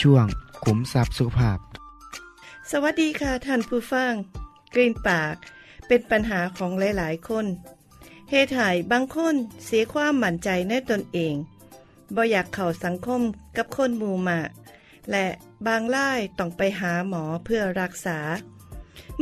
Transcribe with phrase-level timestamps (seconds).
[0.00, 0.26] ช่วง
[0.64, 1.58] ขุมทรัพย์สุขภาพ
[2.70, 4.12] สวัสดีค่ะท่านผู้ฟัง
[4.74, 5.36] กรีนปาก
[5.86, 7.46] เป็นปัญหาของหลายๆ คน
[8.30, 9.34] เหตุให้บางคน
[9.64, 11.34] เสียความหมั่นใจในตนเอง
[12.16, 13.22] บ่อยากเข้าสังคม
[13.56, 14.50] กับคนมูมาก
[15.10, 15.26] และ
[15.66, 18.18] บางล่ายต้องไปหาหมอเพื่อรักษา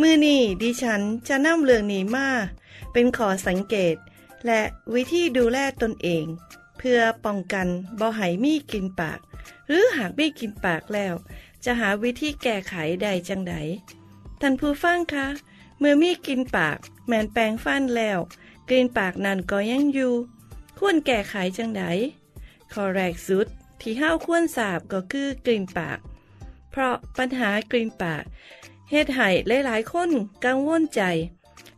[0.00, 2.28] มือนี้ดิฉันจะนำเรื่องนี้มา
[2.92, 3.94] เป็นขอสังเกต
[4.46, 4.60] และ
[4.94, 6.24] วิธีดูแลตนเอง
[6.78, 7.66] เพื่อป้องกัน
[8.00, 9.18] บ่ให้มีกลินปาก
[9.68, 11.14] หรือหากมีกินปากแล้ว
[11.64, 13.55] จะหาวิธีแก้ไขได้จังได
[14.40, 15.27] ท่านผู้ฟังคะ
[15.78, 18.18] เมื่อมีกินปาก แมนแปลงฟันแล้ว
[18.68, 20.12] กลินปากนั้นก็ยังอยู่
[20.78, 21.84] ควรแก้ไขจังได
[22.73, 23.46] ข้อแรกสุด
[23.80, 25.98] ที่ห้าวควรทราบก็คือกลิ่นปาก
[26.70, 28.24] เพราะปัญหากลิ่นปาก
[28.90, 29.28] เฮ็ดให้
[29.64, 30.11] หลายๆคน
[30.44, 31.02] กังวลใจ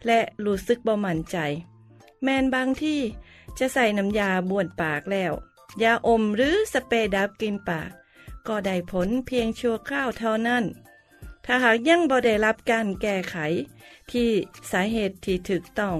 [0.06, 1.36] และรู้สึกบ่มั่นใจ
[2.22, 3.00] แมนบางที่
[3.58, 5.32] จะใส่น้ำยาบ้วนปากแล้ว
[5.82, 7.90] ยาอมหรือสเปรย์ดับกลิ่นปาก
[8.48, 10.64] ก็ได้ผลเพียงชั่วคราวเท่านั้น
[11.44, 13.36] ถ้าหากยังบ่ได้รับการแก้ไข
[14.10, 14.28] ที่
[14.70, 15.96] สาเหตุที่ถูกต้อง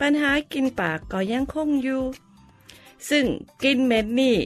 [0.00, 2.02] ปัญหากินปากก็ยังคงอยู่
[3.10, 3.26] ซึ่ง
[3.62, 4.36] กินเหม็นนี่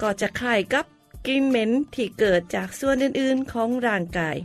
[0.00, 0.86] ก็จะคล้ายกับ
[1.26, 4.36] กินเหม็นที่เกิดจากส่วนอื่นๆของร่างกาย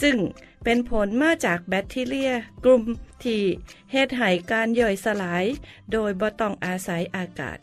[0.00, 0.16] ซึ่ง
[0.64, 2.32] เป็นผลมาจากแบคทีเรีย
[2.64, 2.82] กลุ่ม
[3.24, 3.42] ที่
[3.92, 5.44] เฮ็ดให้การย่อยสลาย
[5.92, 7.58] โดยบ่ต้องอาศัยอากาศ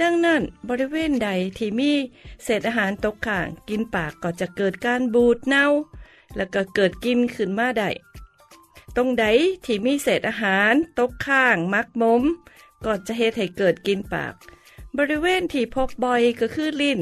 [0.00, 1.28] ดังนั้นบริเวณใด
[1.58, 1.92] ที่มี
[2.44, 5.66] เศษอาหารตกค้าง กินปากก็จะเกิดการบูดเน่า
[6.36, 7.90] แล้วก็เกิดกินขึ้นมาได้
[8.96, 9.24] ตรงใด
[9.64, 12.22] ที่มีเศษอาหารตกค้างมักมม
[12.84, 14.34] ก็จะเฮ็ดให้เกิดกินปาก
[14.98, 17.00] บริเวณที่พบบ่อยก็คือลิ้น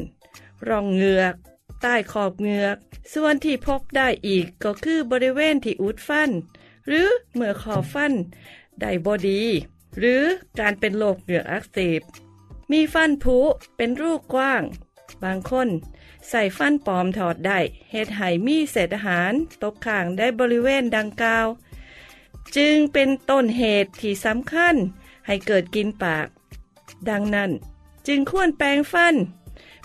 [0.69, 1.35] ร่องเหงือก
[1.83, 2.77] ใต้ขอบเหงือก
[3.13, 6.31] ส่วนที่พบได้อีกก็คือบริเวณที่อุดฟัน
[6.87, 8.13] หรือเมื่อขอฟัน
[8.81, 9.43] ได้บอดี
[9.99, 10.23] หรือ
[10.61, 12.03] การเป็นโรคเหงือกอักเสบ
[12.73, 13.39] มีฟันผุ
[13.77, 14.63] เป็นรูกกว้าง
[15.25, 15.69] บางคน
[16.29, 17.59] ใส่ฟันปลอมถอดได้
[17.91, 19.33] เฮ็ดให้มีเศษอาหาร
[19.63, 21.47] ตกค้างได้บริเวณดังกล่าว
[22.57, 24.77] จึงเป็นต้นเหตุที่สำคัญ
[25.27, 26.27] ให้เกิดกินปาก
[27.11, 27.51] ดังนั้น
[28.07, 29.15] จึงควรแปรงฟัน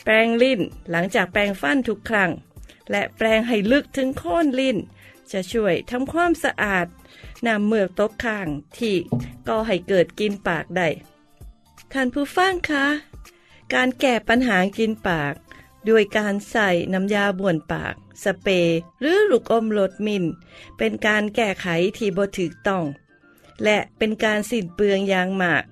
[0.04, 0.60] แปรงลิ้น
[0.92, 2.32] หลังจากแปรงฟันทุกครั้ง
[2.92, 4.78] และแปรงให้ลึกถึงโค่นลิ้น
[5.32, 6.88] จะช่วยทำความสะอาด
[7.48, 8.96] นำเมือกตกค้างที่
[9.48, 10.88] ก็ให้เกิดกินปากได้
[11.96, 12.88] ท่านผู้ฟังคะ
[13.74, 15.34] การแก้ปัญหากินปาก
[15.90, 20.26] ด้วยการใส่น้ำยาบ้วนปาก สเปรย์หรือลูกอมลดมิน
[20.78, 22.84] เป็นการแก้ไขที่บ่ถูกต้อง
[23.64, 25.64] และเป็นการสิ้นเปลืองอย่างมาก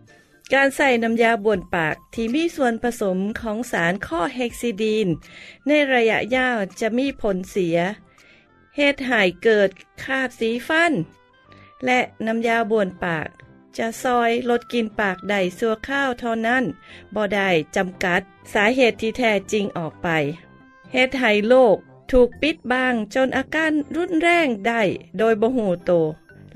[0.53, 5.07] การใส่น้ำยาบ้วนปากที่มีส่วนผสมของสารข้อเฮกซิดีน
[5.67, 7.77] ในระยะยาวจะมีผลเสีย
[8.75, 9.69] เหตุให้เกิด
[10.03, 10.93] คราบสีฟัน
[11.85, 13.27] และน้ำยาบ้วนปาก
[13.77, 16.63] จะซอยลดกินปากได้สัวข้าวเท่านั้น
[17.15, 18.21] บ่ได้จำกัด
[18.53, 20.07] สาเหตุที่แท้จริงออกไป
[20.93, 21.77] เหตุให้โรค
[22.11, 24.81] ถูกปิดบังจนอาการรุนแรงได้
[25.17, 25.91] โดยบหูโต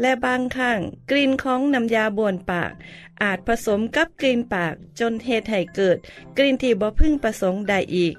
[0.02, 0.80] และบางครั้ง
[1.10, 2.72] กลิ่นของน้ำยาบวนปาก
[3.22, 5.98] อาจผสมกับกลิ่นปากจนเหตุให้เกิด
[6.38, 8.16] กลิ่นที่บ่พึงประสงค์ได้อีก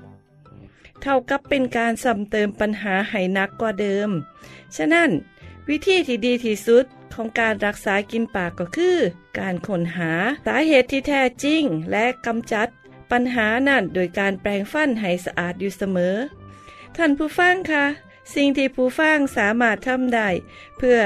[1.01, 4.11] เท่ากับเป็นการซ้ำเติมปัญหาให้นักกว่าเดิม
[4.77, 5.11] ฉะนั้น
[5.69, 6.85] วิธีที่ดีที่สุด
[7.15, 8.99] ของการรักษากินปากก็คือ
[9.39, 10.13] การค้นหา
[10.47, 12.69] สาเหตุที่แท้จริง และกำจัด
[13.11, 16.17] ปัญหานั่นโดยการแปรงฟันให้สะอาดอยู่เสมอ
[16.97, 17.87] ท่านผู้ฟังคะ
[18.35, 20.29] สิ่งที่ผู้ฟังสามารถทำได้
[20.79, 21.01] เพื่อ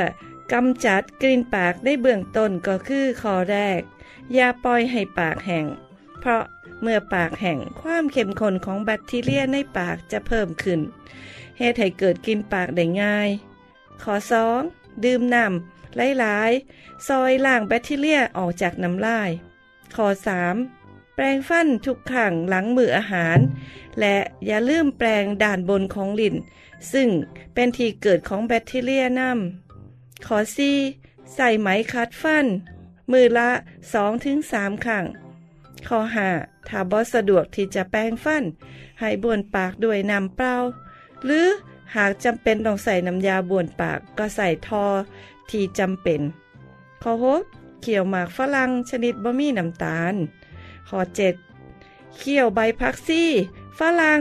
[0.53, 3.81] กำจัดกลิ่นปากในเบื้องต้นก็คือข้อแรก
[4.35, 5.67] อย่าปล่อยให้ปากแห้ง
[6.21, 6.45] เพราะ
[6.83, 10.81] เมื่อปากแห้งความเข้มข้นของแบคทีเรียในปากจะเพิ่มขึ้น
[11.59, 13.29] เหตุให้เกิดกลิ่นปากได้ง่าย
[14.03, 14.15] ข้อ
[14.59, 15.05] 2.
[15.05, 19.31] ดื่มน้ำ หลายๆ ซอยล้างแบคทีเรียออกจากน้ำลาย
[19.97, 20.07] ข้อ
[20.61, 21.15] 3.
[21.15, 23.39] แปรงฟันทุกครั้งหลังมื้ออาหาร
[24.01, 24.17] และ
[24.47, 26.35] อย่าลืมแปรงด่านบนของลิ้น
[26.93, 27.09] ซึ่ง
[27.55, 30.39] เป็นที่เกิดของแบคทีเรียนำข้อ
[30.85, 31.35] 4.
[31.35, 32.47] ใส่ไหมคัดฟัน
[33.13, 33.51] มือละ
[34.19, 35.05] 2-3 ครั้ง
[35.89, 35.99] ข้อ
[36.35, 36.69] 5.
[36.69, 38.45] ถ้าบ่สะดวกที่จะแปรงฟัน
[39.01, 40.55] ให้บ้วนปากด้วยน้ำเปล่า
[41.25, 41.49] หรือ
[41.97, 44.85] หากจำเป็นต้องใส่น้ำยาบ้วนปากก็ใส่ทอ
[45.51, 46.21] ที่จำเป็น
[47.03, 47.13] ข้อ
[47.49, 47.83] 6.
[47.83, 50.15] เขี่ยวหมากฝรั่งชนิดบ่มีน้ำตาล
[50.89, 51.01] ข้อ
[51.59, 52.19] 7.
[52.19, 53.31] เคี่ยวใบพักซี่
[53.79, 54.21] ฝรั่ง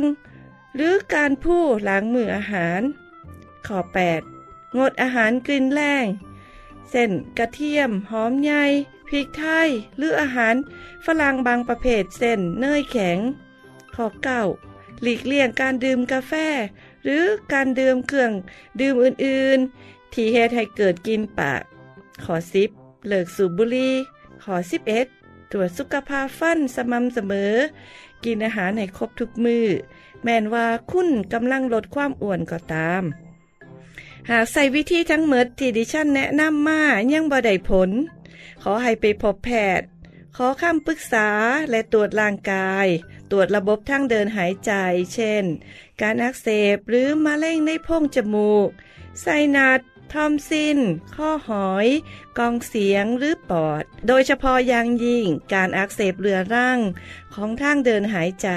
[0.75, 2.81] หรือการผู้ล้างมืออาหาร
[3.67, 3.79] ข้อ
[4.29, 4.77] 8.
[4.77, 6.05] งดอาหารกลิ่นแรง
[6.89, 8.63] เส้นกระเทียม หอมใหญ่
[9.07, 10.55] พริกไทย หรืออาหาร
[11.05, 13.17] ฝรั่งบางประเภทเส้นเนยแข็ง
[13.95, 14.05] ข้อ
[14.53, 15.01] 9.
[15.03, 16.33] หลีกเลี่ยงการดื่มกาแฟ
[17.03, 18.31] หรือการดื่มเครื่อง
[18.81, 19.59] ดื่มอื่น
[20.13, 21.61] ที่เฮ็ดให้เกิดกินปาก
[22.23, 22.35] ข้อ
[22.71, 23.93] 10เลิกสูบบุหรี่
[24.43, 24.55] ข้อ
[25.03, 27.53] 11ตรวจสุขภาพฟันสม่ำเสมอ
[28.23, 29.67] กินอาหารให้ครบทุกมือ
[30.23, 33.03] แม้นว่าคุณกำลังลดความอ้วนก็ตาม
[34.29, 36.81] หากใส่วิธีทั้งหมดที่ดิฉันแนะนำมา
[37.13, 37.89] ยังบ่ได้ผล
[38.63, 39.49] ขอให้ไปพบแพ
[39.79, 39.87] ทย์
[40.35, 41.29] ขอคำปรึกษา
[41.69, 42.87] และตรวจร่างกาย
[43.31, 44.71] ตรวจระบบทางเดินหายใจ
[45.13, 45.43] เช่น
[46.01, 48.69] การอักเสบหรือมะเร็งในโพรงจมูก
[49.21, 49.25] ไซ
[49.55, 49.81] นัส
[50.13, 50.79] ทอมซิน
[51.15, 51.87] ข้อหอย
[52.37, 56.79] กองเสียงหรือปอด โดยเฉพาะอย่างยิ่งการอักเสบเรือร่าง
[57.33, 58.49] ของทางเดินหายใจ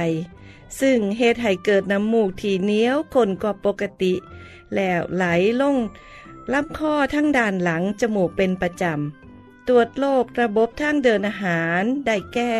[0.80, 4.14] ซึ่งเหตุให้เกิดน้ำมูกที่เหนียวคนกว่าปกติ
[4.74, 5.24] แล้วไหล
[5.60, 5.76] ลง
[6.52, 9.19] ลำคอทั้งด้านหลังจมูกเป็นประจำ
[9.70, 12.54] รวจโรคระบบทางเดินอาหาร ได้แก่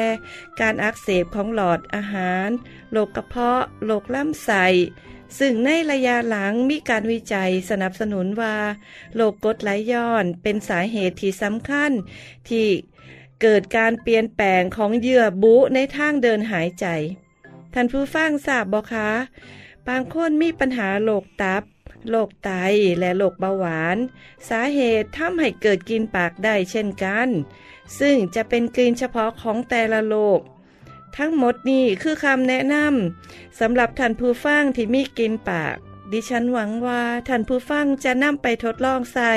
[0.60, 2.48] การอักเสบของหลอดอาหาร
[2.92, 4.66] โรคกระเพาะ โรคลำไส้
[5.38, 8.56] ซึ่งในระยะหลังมีการวิจัยสนับสนุนว่า
[9.14, 11.92] โรคกรดไหลย้อนเป็นสาเหตุที่สำคัญ
[12.48, 12.68] ที่
[13.42, 16.86] เกิดการเปลี่ยนแปลงของเยื่อบุในทางเดินหายใจ
[17.74, 19.10] ท่านผู้ฟังทราบบ่คะ
[19.88, 21.62] บางคนมีปัญหาโรคตับ
[22.08, 22.50] โรคไต
[22.98, 23.96] และโรคเบาหวาน
[24.48, 27.28] สาเหตุทำให้เกิดกินปากได้เช่นกัน
[27.98, 30.40] ซึ่งจะเป็นกลิ่นเฉพาะของแต่ละโรค
[31.16, 35.76] ทั้งหมดนี้คือคำแนะนำสำหรับท่านผู้ฟังที่มีกินปาก
[36.12, 39.32] ดิฉันหวังว่าท่านผู้ฟังจะนำไปทดลองใส่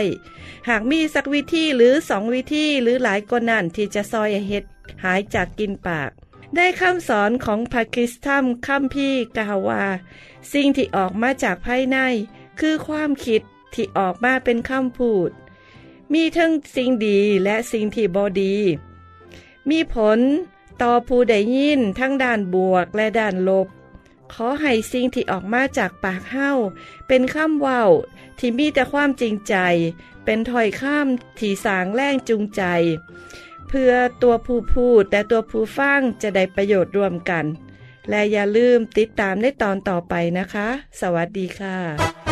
[0.69, 4.63] หากมีสักวิธีหรือสองวิธีหรือหลายกว่านั้นที่จะซอยเห็ด
[5.03, 6.09] หายจากกินปาก
[6.55, 9.85] ได้คำสอนของพาคิสตัมคัมพี่กล่าวว่า
[10.53, 11.97] สิ่งที่ออกมาจากภายใน
[12.59, 13.41] คือความคิด
[13.73, 15.29] ที่ออกมาเป็นคำพูด
[16.13, 18.55] มีทั้งสิ่งดีและสิ่งที่บอดี
[19.69, 20.19] มีผล
[20.81, 23.67] ต่อผู้ได้ยินทั้งด้านบวกและด้านลบ
[24.33, 26.51] ขอให้สิ่งที่ออกมาจากปากเฮ้า
[27.07, 27.83] เป็นคำเว้า
[28.39, 29.55] ที่มีแต่ความจริงใจ
[30.25, 31.07] เป็นถ้อยข้าม
[31.39, 32.63] ที่สางแรงจูงใจ
[33.67, 37.45] เพื่อตัวผู้พูดและตัวผู้ฟังจะได้ประโยชน์ร่วมกัน
[38.09, 40.67] และอย่าลืมติดตามในตอนต่อไปนะคะ
[41.01, 42.22] สวัสดีค่ะ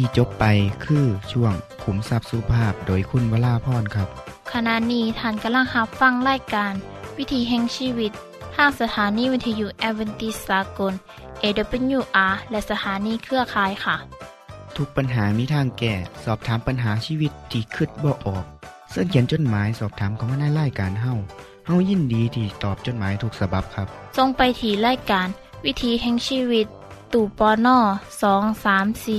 [0.00, 0.46] ที่จบไป
[0.84, 1.52] คือช่วง
[1.82, 4.08] ขุมทรัพย์สุภาพโดยคุณวราพรครับ
[4.52, 6.72] ขณะนี้ท่านกำลังรับฟังรายการ
[7.18, 8.12] วิถีแห่งชีวิต
[8.56, 10.92] ทางสถานีวิทยุแอเวนติสากล
[11.42, 13.96] AWR และสถานีเครือข่ายค่ะ
[14.76, 18.44] ทุกปัญหามีทางแก้ สอบถามปัญหาชีวิตที่คิดบ่ออก
[18.90, 21.14] เสื้อเขียนจดหมายสอบถามเขามาในรายการเฮา
[21.66, 25.28] เฮายินดีที่ตอบจดหมายถูกสาบบครับทรงไปถีรายการ
[25.64, 26.66] วิถีแห่งชีวิต
[27.12, 27.78] ตู่ปอน่อ
[28.22, 29.18] สองสามสี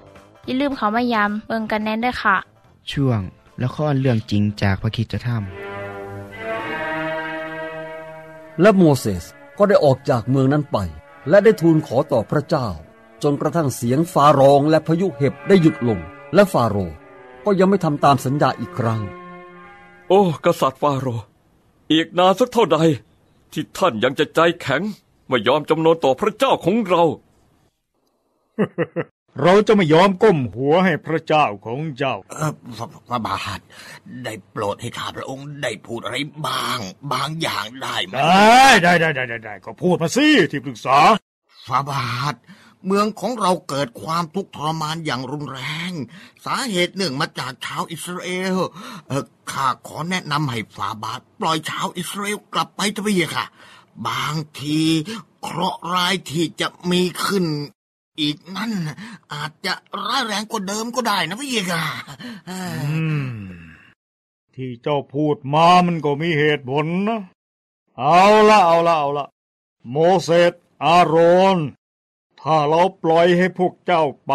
[0.45, 2.35] อย่าลืมเขามายามเบิงกันแน่นด้วยค่ะ
[2.91, 3.21] ช่วง
[3.63, 5.43] ละครเรื่องจริงจากพระคริสตธรรม
[8.61, 9.25] และโมเสส
[9.57, 10.77] ก็ได้ออกจากเมืองนั้นไป
[11.29, 12.67] และได้ทูลขอต่อพระเจ้า
[13.23, 15.99] จนกระทั่งเสียงฟาโรห์และพายุเห็บได้หยุดลง
[16.33, 16.95] และฟาโรห์
[17.45, 19.01] ก็ยังไม่ทำตามสัญญาอีกครั้ง
[20.07, 21.25] โอ้ กษัตริย์ฟาโรห์
[21.91, 22.77] อีกนานสักเท่าใด
[23.51, 24.81] ที่ท่านยังจะใจแข็ง
[25.27, 27.03] ไม่ยอมจำนนต่อพระเจ้าของเรา
[29.39, 33.59] เราจะไม่ยอมก้มหัวให้พระเจ้าของเจ้าเออพระพระบาท
[34.23, 36.79] ได้โปรดให้ข้าพระองค์ได้พูดอะไรบ้าง
[37.13, 40.97] บางอย่างได้ไหมได้ได้ได้ได้ได้ได้ก็พูดมาสิที่ปรึกษา
[41.67, 42.35] ฟาบาท
[42.85, 45.91] เมืองของเราเกิดความทุกข์ทรมานอย่างรุนแรง
[46.45, 48.57] สาเหตุหนึ่งมาจากชาวอิสราเอล
[49.07, 53.45] เออข้าขอแนะนำให้ฟาบาท ปล่อยชาวอิสราเอลกลับไปเถอะพี่ค่ะ
[54.07, 54.81] บางที
[55.41, 57.45] เคราะห์ร้ายที่จะมีขึ้น
[58.21, 58.71] อีกนั่น
[59.33, 61.83] อาจจะร้ายแรงกว่าเดิมก็ได้นะพี่ค่ะ
[62.47, 63.29] เอออืม
[64.55, 67.21] ที่เจ้าพูดมามันก็มีเหตุผลนะ
[67.99, 69.27] เอาละเอาละเอาละ
[69.89, 71.15] โมเสสอาโร
[71.55, 71.57] น
[72.41, 74.33] ถ้าเราปล่อยให้พวกเจ้าไป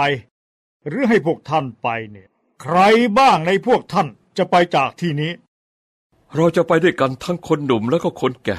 [0.89, 2.29] หรือให้พวกท่านไปเนี่ย
[2.63, 2.79] ใคร
[3.19, 4.07] บ้างในพวกท่าน
[4.39, 5.33] จะไปจากที่นี้
[6.35, 8.59] เราจะไปด้วยกันทั้งคนหนุ่มแล้วก็คนแก่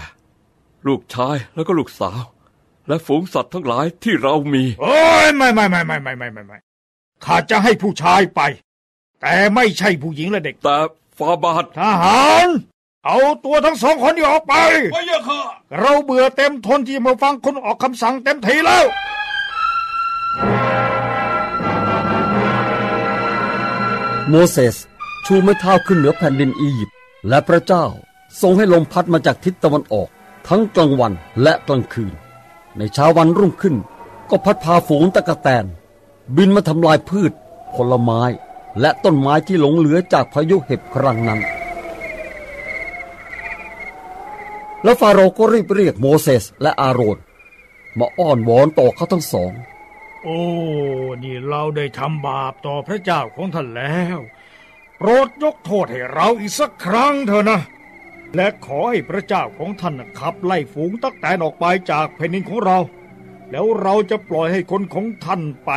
[0.87, 2.21] ลูกชายแล้วก็ลูกสาว
[2.87, 6.57] และฝูงสัตว์ทั้งหลายที่เรามีโอ้ยไม่ไม่ไม่ไม่ไม่ไม่ไม่ไม่
[7.25, 8.41] ข้าจะให้ผู้ชายไป
[9.21, 10.77] แต่ไม่ใช่ผู้หญิงและเด็กแต่
[11.17, 12.47] ฟาบาททหาร
[13.05, 14.53] เอาตัวทั้งสองคนนี้ออกไป
[15.79, 18.85] เราเบื่อเต็มทนที่จะมาฟังคนออกคำสั่งเต็มทีแล้ว
[24.29, 24.75] โมเสส
[25.25, 26.95] ชูไม้เท้าขึ้นเหนือแผ่นดินอียิปต์
[27.29, 27.85] และพระเจ้า
[28.41, 30.09] ทรงให้ลมพัดมาจากทิศตะวันออก
[30.47, 31.13] ทั้งกลางวัน
[31.43, 32.13] และกลางคืน
[32.77, 33.75] ในเช้าวันรุ่งขึ้น
[34.29, 35.65] ก็พัดพาฝูงตะกะแตน
[36.35, 37.31] บินมาทำลายพืช
[37.75, 38.21] ผลไม้
[38.79, 41.39] และต้นไม้ที่หลงเหลือจากพายุเห็บครั้งนั้น
[44.83, 47.17] แล้วฟาโรห์ก็รีบเรียกโมเสสและอาโรน
[47.99, 49.51] มาอ้อนวอนต่อเขาทั้งสอง
[50.23, 50.39] โอ้
[51.23, 54.19] นี่เราได้ทำบาปต่อพระเจ้าของท่านแล้ว
[54.97, 57.59] โปรดยกโทษให้เราอีกสักครั้งเถอะนะ
[58.35, 62.77] และขอให้พระเจ้าของท่านขับไล่ฝูงตักแตนออกไปจากแผ่นดินของเรา
[63.51, 65.71] แล้วเราจะปล่อยให้คนของท่านไป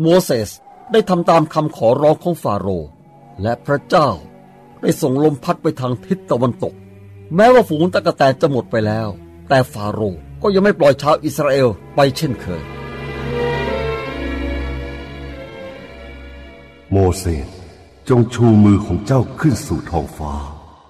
[0.00, 0.50] โมเสส
[0.92, 2.88] ได้ทำตามคำขอร้องของฟาโรห์
[3.42, 4.08] และพระเจ้า
[4.80, 6.74] ได้ส่งลมพัดไปทางทิศตะวันตก
[7.34, 9.08] แม้ว่าฝูงตะกะแตนจะหมดไปแล้ว
[9.48, 12.77] แต่ฟาโรห์ก็ยังไม่ปล่อยชาวอิสราเอลไปเช่นเคย
[16.92, 17.48] โมเสส
[18.08, 20.34] จงชูมือของเจ้าขึ้นสู่ท้องฟ้า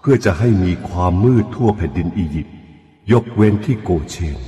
[0.00, 2.54] เพื่อจะให้มีความมืดทั่วแผ่นดินอียิปต์
[3.12, 4.38] ยกเว้นที่โกเชน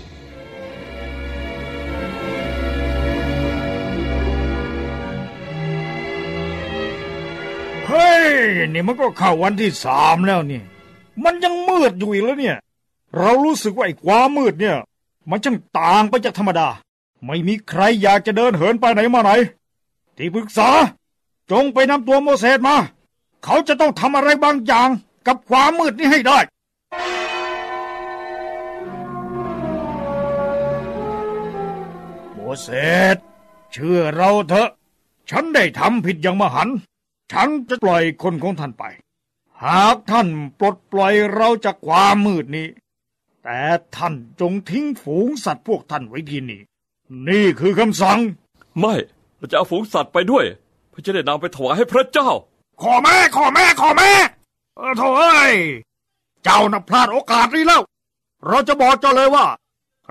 [7.87, 8.26] เฮ้ย
[8.69, 10.62] นี่มันก็เข้าวันที่สามแล้วนี่
[11.25, 12.57] มันยังมืดอยู่อีกแล้วเนี่ย
[13.16, 14.76] เรารู้สึกว่าไอ้ความมืดเนี่ย
[15.30, 16.69] มันช่างต่างไปจากธรรมดา
[17.25, 19.30] ไม่มีใครอยากจะเดินเหินไปไหนมาไหน
[20.16, 20.71] ที่ปรึกษา
[21.50, 22.76] จงไปนำตัวโมเสสมา
[23.45, 24.88] เขาจะต้องทำอะไรบางอย่าง
[25.26, 26.38] กับความมืดนี้ให้ได้
[32.35, 32.69] โมเส
[33.14, 33.16] ส
[33.73, 34.71] เชื่อเราเถอะ
[35.30, 36.76] ฉันได้ทำผิดอย่างมหันต์
[37.33, 38.85] ฉันจะปล่อยคนของท่านไป
[39.64, 40.28] หากท่าน
[40.59, 42.69] ปลดปล่อยเราจากความมืดนี้
[43.45, 43.61] แต่
[43.97, 46.61] ท่านจงทิ้งฝูงสัตว์พวกท่านไว้ที่นี่
[47.28, 48.19] นี่คือคำสั่ง
[48.78, 48.95] ไม่
[49.50, 50.45] จะเอาฝูงสัตว์ไปด้วย
[51.00, 52.30] พื่อจะได้นำไปถวายให้พระเจ้า
[52.83, 54.11] ขอแม่ขอแม่ขอแม่
[54.76, 55.54] เออโถ่เอ้ย
[56.45, 57.83] เจ้าน่ะพลาดโอกาสนี้แล้ว
[58.49, 59.47] เราจะบอกเจ้าเลยว่า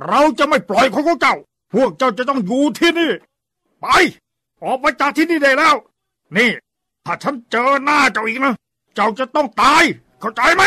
[0.08, 1.36] เราจะไม่ปล่อยคนของเจ้า
[1.74, 3.12] พวกเจ้าจะต้องอยู่ที่นี่
[3.82, 3.86] ไป
[4.64, 5.76] ออกไปจากที่นี่ได้แล้ว
[6.38, 6.50] นี่
[7.06, 8.54] ถ้าฉันเจอหน้าเจ้าอีกนะ
[8.96, 9.84] เจ้าจะต้องตาย
[10.20, 10.64] เข้าใจไหม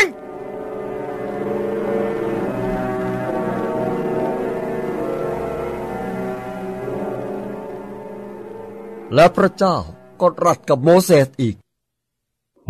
[9.15, 9.77] และพระเจ้า
[10.23, 11.57] ก็ตรัสกับโมเสสอีก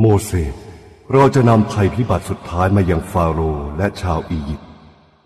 [0.01, 0.55] โมเสส
[1.13, 4.69] เราจะนำภัยพิบัติสุดท้ายมายังฟาโรห์และชาวอียิปต์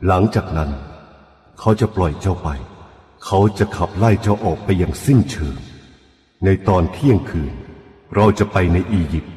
[0.07, 0.71] หลังจากนั้น
[1.59, 2.49] เขาจะปล่อยเจ้าไป
[3.25, 5.57] เขาจะขับไล่เจ้าออกไปอย่างสิ้นเชิง
[6.45, 7.53] ในตอนเที่ยงคืน
[8.15, 9.33] เราจะไปในอียิปต์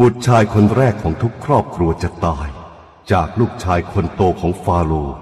[0.00, 2.48] บุตรชายคนแรกของทุกครอบครัวจะตาย
[3.12, 5.14] จากลูกชายคนโตของฟาโรห์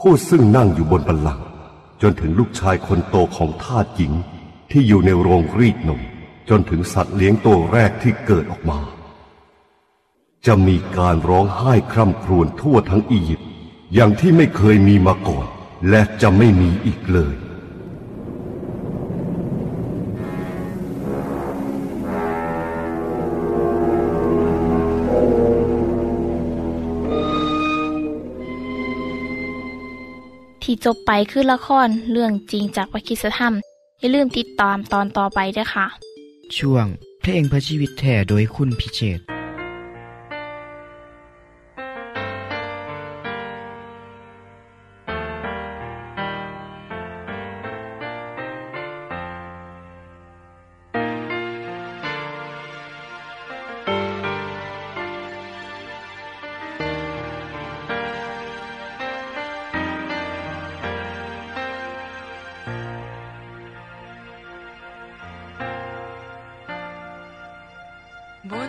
[0.00, 1.46] ผู้ซึ่งนั่งอยู่บนบัลลังก์
[2.02, 4.12] จนถึงลูกชายคนโตของทาสหญิง
[4.70, 6.02] ที่อยู่ในโรงรีดนม
[6.48, 8.80] จนถึงสัตว์เลี้ยงตัวแรกที่เกิดออกมา
[10.46, 13.48] จะมีการร้องไห้คร่ำครวญทั่วทั้งอียิปต์
[13.94, 15.46] อย่างที่ไม่เคยมีมาก่อน
[15.90, 17.34] และจะไม่มีอีกเลย
[30.62, 33.54] ที่จบไปคือละครเรื่องจริงจากวิคิสธรรม
[34.00, 35.86] อย่าลืมติดตามตอนต่อไปด้วยค่ะ
[36.54, 36.86] ช่วง
[37.20, 39.35] เพลงพระชีวิตแท่โดยคุณพิเชษ
[68.50, 68.68] buồn,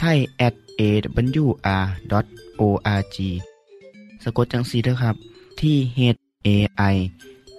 [0.00, 0.82] ไทย at a
[1.44, 1.46] w
[1.82, 2.24] r
[2.60, 2.62] o
[2.98, 3.16] r g
[4.22, 5.16] สะกดจังสีนะครับ
[5.60, 6.00] ที่ h
[6.46, 6.48] a
[6.92, 6.96] i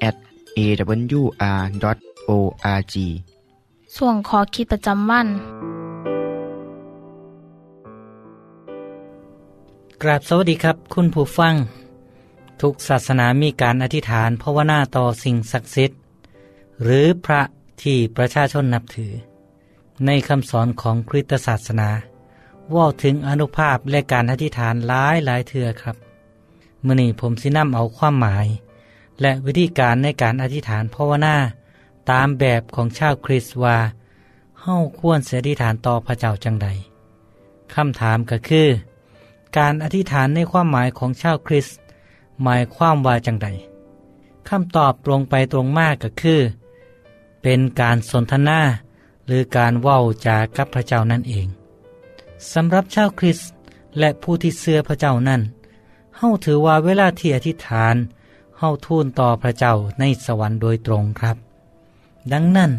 [0.08, 0.16] at
[0.58, 0.60] a
[1.20, 1.22] w
[1.94, 1.98] r
[2.30, 2.32] o
[2.78, 2.96] r g
[3.96, 5.28] ส่วนขอคิดประจำวัน
[10.02, 11.54] กราบสวัสดีครับ คุณผู้ฟัง
[12.62, 15.98] ทุกศาสนามีการอธิษฐานภาวนาต่อสิ่งศักดิ์สิทธิ์
[16.84, 17.42] หรือพระ
[17.82, 19.12] ที่ประชาชนนับถือ
[20.06, 21.90] ในคำสอนของคริสตศาสนา
[22.76, 25.96] ว่าถึงอนุภาพและการอธิษฐานหลายหลายเทือครับ
[26.86, 28.48] มื่อนี้ผมสินำเอาความหมาย
[29.22, 31.36] และวิธีการในการอธิษฐานภาวนา
[32.12, 33.78] ตามแบบของชาวคริสต์ว่า
[34.60, 36.68] เฮ้าควรเสียอธิษฐานต่อพระเจ้าจังใด
[37.76, 38.68] คำถามก็คือ
[39.58, 41.78] การอธิษฐานในความหมายของชาวคริสต์
[42.44, 43.48] หมายความว่าจังใด
[44.50, 46.42] คำตอบตรงไปตรงมากก็คือ
[47.42, 48.60] เป็นการสนทนา
[49.26, 51.48] หรือการเว้าจากับพระเจ้านั่นเอง
[52.54, 53.52] สำหรับชาวคริสต์
[54.00, 55.42] และผู้ที่เสื่อพระเจ้านั่น
[56.18, 57.96] เฮาถือว่าเวลาที่อธิษฐาน
[58.60, 61.38] เฮาทูลต่อพระเจ้าในสวรรค์โดยตรงครับ
[62.34, 62.72] ดังนั้น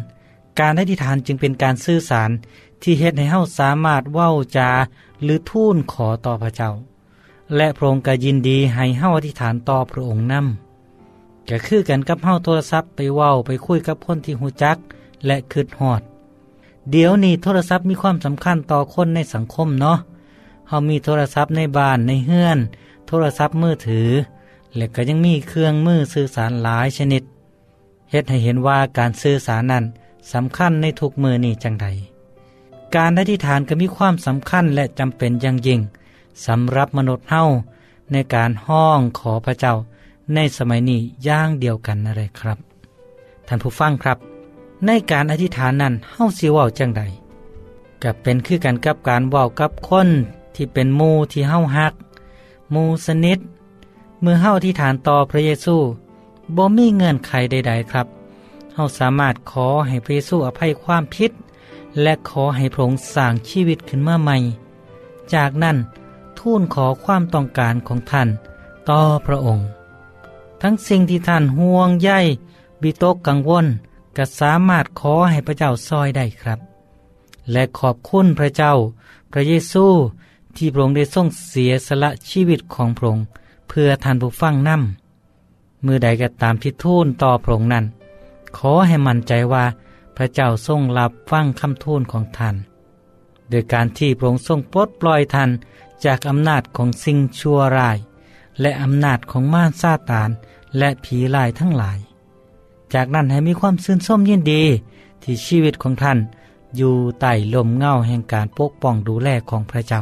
[0.59, 2.29] การอธิษฐานจึงเป็นการสื่อสาร
[2.81, 4.69] ที่เฮ็ดให้เฮาสามารถเว้าจา
[5.23, 6.71] หรือทูลขอต่อพระเจ้า
[7.55, 14.77] และพระองค์ก็ยินดีให้เฮาอธิษฐานต่อพระองค์นำก็คือกันกับเฮาโทรศัพท์ไปเว้าไปคุยกับคนที่หูจัก
[15.25, 16.01] และคืดฮอด
[16.91, 19.97] เดี๋ยวนี้โทรศัพท์มีความสำคัญต่อคนในสังคมเนาะ
[20.67, 22.59] เฮามีโทรศัพท์ในบ้านในเฮือน
[23.07, 24.09] โทรศัพท์มือถือ
[24.75, 27.23] และก็ยังมีเครื่องมือสื่อสารหลายชนิด
[28.11, 29.83] เฮ็ดให้เห็นว่าการสื่อสารนั้น
[30.33, 31.87] สำคัญในทุกมือนี่จังใด
[32.95, 35.79] การอธิษฐานก็มีความสำคัญและจำเป็นอย่างยิ่ง
[36.45, 37.43] สำหรับมนุษย์เฮา
[38.11, 39.73] ในการห้องขอพระเจ้า
[40.35, 42.57] ในสมัยนี้ย่างเดียวกันนั่นเลยครับ
[43.47, 44.32] ท่านผู้ฟังครับ
[44.85, 47.01] ในการอธิษฐานนั้นเฮาสิเว้าจังใด
[48.03, 50.09] กับเป็นคือกันกับการเว้ากับคน
[50.55, 51.93] ที่เป็นมูที่เฮาฮัก
[52.73, 53.39] มูสนิท
[54.21, 55.75] เมื่อเฮาอธิษฐานต่อพระเยซู
[56.55, 58.07] บ่มีเงื่อนไขใด ๆ ครับ
[58.75, 61.31] เฮาสามารถขอให้พระเยซูอภัยความผิด
[62.01, 64.37] และขอให้พระองค์สร้างชีวิตขึ้นมาใหม่
[65.33, 65.77] จากนั้น
[66.39, 68.27] ทูลขอความต้องการของท่าน
[68.89, 69.65] ต่อพระองค์
[70.61, 72.09] ทั้งสิ่งที่ท่านห่วงใย
[72.81, 73.65] บิตกกังวล
[74.17, 76.59] ก็สามารถขอให้พระเจ้าซอยได้ครับ
[77.51, 78.73] และขอบคุณพระเจ้า
[79.31, 79.85] พระเยซู
[80.55, 83.25] ที่พระองค์ได้ทรงเสียสละชีวิตของพระองค์
[83.67, 87.85] เพื่อทานผู้ฟังนำเมื่อใดก็ตามที่ทูลต่อพระองค์นั้น
[88.57, 89.65] ขอให้มั่นใจว่า
[90.17, 92.55] พระเจ้าทรงรับฟังคำทูลของท่าน
[93.49, 95.49] โดยการที่พระองค์ทรงปลดปล่อยท่าน
[96.05, 97.97] จากอำนาจของสิ่งชั่วร้าย
[98.61, 100.29] และอำนาจของม่านซาตาน
[100.77, 101.99] และผีลายทั้งหลาย
[102.93, 104.63] จากนั้นให้มีความซื่นส้มยินดี
[105.23, 106.17] ที่ชีวิตของท่าน
[106.77, 110.01] อยู่ใต้ลมเงาแห่งการปกป้องดูแลของพระเจ้า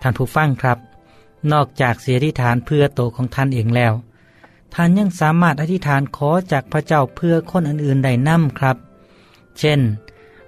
[0.00, 0.78] ท่านผู้ฟังครับ
[1.52, 3.92] นอกจากเสียธิฐานเพื่อโตของท่านเองแล้ว
[4.74, 8.76] ท่านยังสามารถอธิษฐานขอจากพระเจ้าเพื่อคนอื่นๆได้นำครับ
[9.58, 9.80] เช่น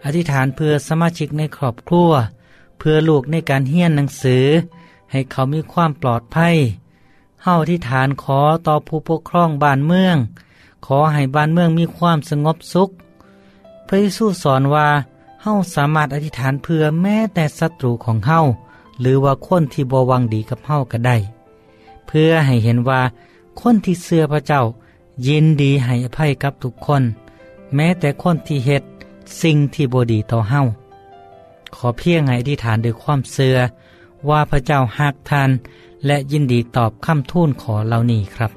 [0.05, 2.11] อธิษฐานเพื่อสมาชิกในครอบครัว
[2.79, 4.45] เพื่อลูกในการเฮียนหนังสือ
[5.11, 6.55] ให้เขามีความปลอดภัย
[7.45, 10.17] เฮาอธิษฐานขอต่อผู้ปกครองบ้านเมือง
[10.87, 12.91] ขอให้บ้านเมืองมีความสงบสุข
[13.87, 14.89] พระเยซูสอนว่า
[15.43, 18.41] เฮาสามารถอธิษฐานเพื่อแม้แต่ศัตรูของเฮา
[19.01, 21.17] หรือว่าคนที่บวังดีกับเฮาก็ได้
[22.07, 23.01] เพื่อให้เห็นว่า
[23.61, 24.63] คนที่เสื่อพระเจ้า
[25.27, 27.03] ยินดีให้อภัยกับทุกคน
[27.75, 28.83] แม้แต่คนที่เฮ็ด
[29.43, 30.61] สิ่งที่บดีต่อเฮา
[31.77, 33.57] ขอเพียงให้อธิษฐานด้วยความเสื่อ
[34.29, 35.51] ว่าพระเจ้าหักท่าน
[36.07, 38.53] และยินดีตอบคำทูลขอเหล่านี้ครับ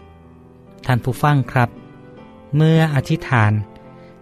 [0.85, 1.69] ท่านผู้ฟังครับ
[2.55, 3.53] เมื่ออธิษฐาน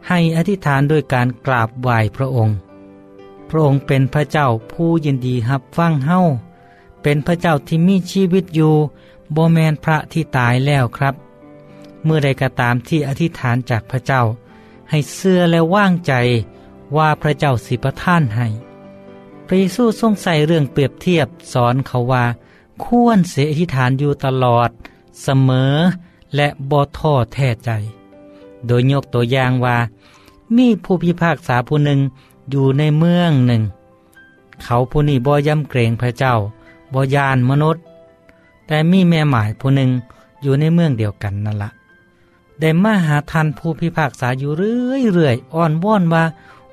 [0.07, 2.55] ให้อธิษฐานโดยการกราบไหว้พระองค์
[3.49, 6.21] พระองค์เป็นพระเจ้าผู้ยินดีรับฟังเฮ้า
[7.03, 8.73] เป็นพระเจ้าที่มีชีวิตอยู่
[9.33, 11.15] โบแมนพระที่ตายแล้วครับ
[12.03, 14.21] เมื่อใดก็ตามที่อธิษฐานจากพระเจ้า
[14.89, 16.13] ให้เสื่อและว่างใจ
[16.97, 18.47] ว่าพระเจ้าสิประท่านให้
[19.45, 22.25] พระเยซูทรงใส่เรื่องเปรียบเทียบสอนเขาว่า
[22.83, 24.69] ควรเสียอธิษฐานอยู่ตลอด
[25.23, 25.73] เสมอ
[26.35, 27.69] และบ่ท้อแท้ใจ
[28.65, 29.77] โดยยกตัวอย่างว่า
[30.55, 31.99] มีผู้พิพากษาผู้หนึ่ง
[32.49, 33.63] อยู่ในเมืองหนึ่ง
[34.63, 36.35] เขาผู้นี้บ่ยำเกรงพระเจ้า
[36.93, 37.83] บ่ยานมนุษย์
[38.67, 39.89] แต่มีแม่หมายผู้หนึ่ง
[40.41, 41.69] อยู่ในเมืองเดียวกันนั่นละ
[42.59, 46.23] ได้มาหาทันผู้พิพากษาอยู่เรื่อยๆอ้อนว่อนว่า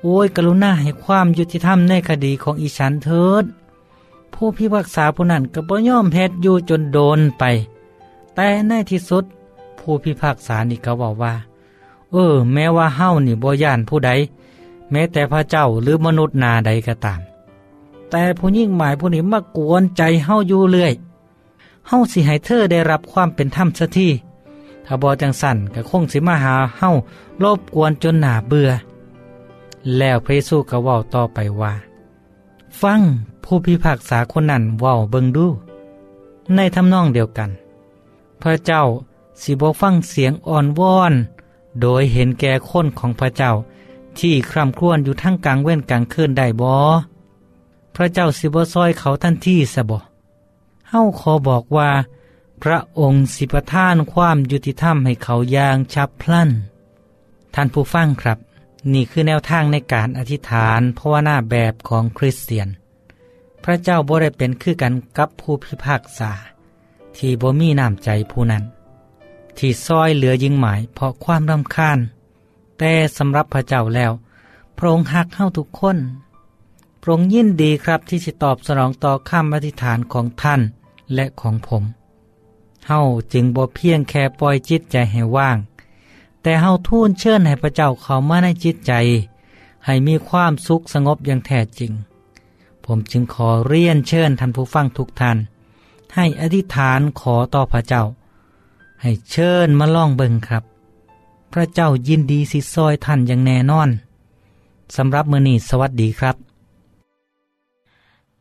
[0.01, 3.43] โอ้ยกรุณาให้ความยุติธรรมในคดีของอีฉันเถิด
[4.33, 7.43] ผู้พิพากษาผู้นั้นก็บ่ยอมเฮ็ดอยู่จนโดนไป
[8.35, 9.23] แต่ในที่สุด
[9.79, 11.33] ผู้พิพากษานี่ก็บอกว่า
[12.11, 14.11] เออ แม้ว่าเฮ้านี่บ่ย่านผู้ใด
[14.91, 17.21] แม้แต่พระเจ้าหรือมนุษย์นาใดก็ตาม
[18.09, 20.93] แต่ผู้ยิ่งหมายผู้นี้มากวนใจเฮ้าอยู่เรื่อย
[21.87, 24.09] เฮ้าสิให้เธอได้รับความเป็นธรรมสัที
[24.85, 26.91] ถ้าบอจังสั่นก็คงสิมาหาเฮ้า
[27.43, 28.69] รบกวนจนหนาเบื่อ
[29.97, 31.73] แล้วพระเยซูก็ว่าต่อไปว่า
[32.81, 33.01] ฟัง
[33.43, 35.47] ผู้พิพากษาคนนั้นว้าเบิงดู
[36.55, 37.49] ในทำนองเดียวกัน
[38.41, 38.83] พระเจ้า
[39.41, 41.13] สิบฟังเสียงอ่อนวอน
[41.81, 43.51] โดยเห็นแก่คนของพระเจ้า
[44.19, 46.71] ที่คร่ำครวญอยู่ทั้งกลางเว้นกลางคืนได้บ่
[47.95, 49.99] พระเจ้าสิบซอยเขาทันที่สะบ่
[50.89, 51.89] เฮาขอบอกว่า
[52.63, 56.49] พระองค์สิประทานความยุติธรรมให้เขาอย่างฉับพลัน
[57.53, 58.37] ท่านผู้ฟังครับ
[58.93, 62.67] นี่คือแนวทางในการอธิษฐานภาวนาแบบของคริสเตียน
[63.63, 66.31] พระเจ้าบ่ได้เป็นคือกันกับผู้พิพากษา
[67.17, 68.63] ที่บ่มีน้ำใจผู้นั้น
[69.57, 71.99] ที่ซอยเหลือยิงหมายเพราะความรำคาญ
[72.77, 74.11] แต่สำหรับพระเจ้าแล้ว
[74.77, 75.97] พระองค์หักเข้าทุกคน
[77.01, 80.61] พระองค์ยินดีครับที่จะตอบสนองต่อคำอธิษฐานของท่าน
[81.15, 81.83] และของผม
[82.87, 82.99] เฮา
[83.33, 85.57] จึงบ่เพียงแค่ปล่อยจิตใจให้ว่าง
[86.41, 88.93] แต่เฮาทูลเชิญให้พระเจ้าเข้ามาในจิตใจ
[89.85, 91.91] ให้มีความสุขสงบอย่างแท้จริง
[92.85, 95.37] ผมจึงขอเรียนเชิญท่านผู้ฟังทุกท่าน
[96.15, 98.03] ให้อธิษฐานขอต่อพระเจ้า
[99.01, 100.63] ให้เชิญมาล่องเบิงครับ
[101.53, 103.89] พระเจ้ายินดีสิซอยท่านอย่างแน่นอน
[104.95, 106.35] สำหรับมือนีสวัสดีครับ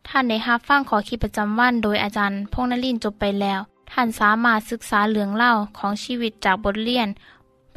[0.09, 3.61] ท่านได้รับฟังขอคิดประจำวันโดยอาจารย์พงนลินจบไปแล้ว
[3.93, 7.09] ท่านสามารถศึกษาเรื่องเล่าของชีวิตจากบทเรียน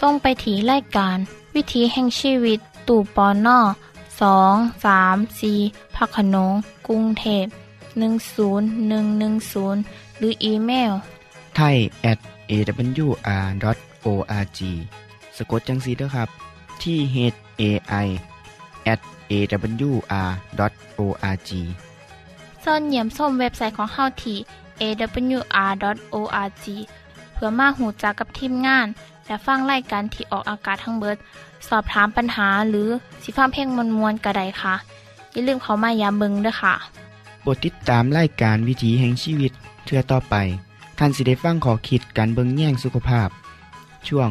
[0.00, 1.16] ส่งไปถีรายการ
[1.54, 3.58] วิถีแห่งชีวิต ตู่ปอนนอ
[4.20, 4.54] สอง
[4.84, 5.52] สามสี
[5.96, 6.52] พักขนง
[6.86, 7.46] กรุงเทพ
[7.96, 10.92] 10110 หรืออีเมล
[11.56, 11.76] ไทย
[12.10, 12.18] at
[12.50, 14.60] awr.org
[15.36, 16.28] สะกดจังสีเด้อครับ
[16.82, 17.16] ที่ h
[17.60, 17.62] a
[18.04, 18.06] i
[18.92, 21.50] at awr.org
[22.64, 24.38] ส่วนเยี่ยมส้มเว็บไซต์ของเฮาที่
[24.82, 26.66] awr.org
[27.36, 28.86] เพื่อมาหูจักกับทีมงาน
[29.26, 31.16] และฟังไล่กันที่ออกอากาศทั้งเบิด
[31.68, 32.88] สอบถามปัญหาหรือ
[33.22, 34.74] สิฟ้าเพลงมวลมวลกระไดค่ะ
[35.32, 36.74] อย่าลืมเขามายามเบิงด้วยค่ะ
[37.40, 39.52] โปรดติดตามรายการวิถีแห่งชีวิต
[39.84, 40.34] เทือต่อไป
[40.98, 43.28] ท่านสิได้ฟังขอคิดการเบิงแย่งสุขภาพ
[44.08, 44.28] ช่วง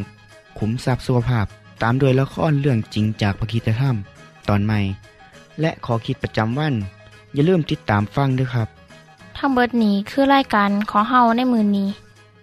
[0.57, 1.45] ขุมทรัพย์สุขภาพ
[1.81, 3.95] ตามโดยละครเรื่องจริงจากพระคีตธรรม
[4.49, 4.79] ตอนใหม่
[5.61, 6.73] และขอคิดประจำวัน
[7.33, 8.67] อย่าลืมติดตามฟังด้วยครับ
[9.37, 11.89] ทั้งเบิดนี้คือรายการขอเฮาในมือนี้